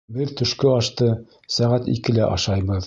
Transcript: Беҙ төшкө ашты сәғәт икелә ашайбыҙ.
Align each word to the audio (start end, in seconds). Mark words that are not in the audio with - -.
Беҙ 0.13 0.31
төшкө 0.39 0.71
ашты 0.77 1.11
сәғәт 1.59 1.95
икелә 1.99 2.33
ашайбыҙ. 2.39 2.79